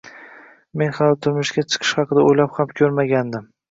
[0.83, 3.51] Men hali turmushga chiqish haqida o`ylab ham ko`rmagandim